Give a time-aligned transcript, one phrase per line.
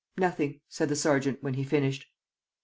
[0.17, 2.07] "Nothing," said the sergeant, when he finished.